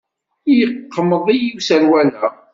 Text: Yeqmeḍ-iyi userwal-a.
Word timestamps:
Yeqmeḍ-iyi 0.57 1.49
userwal-a. 1.57 2.27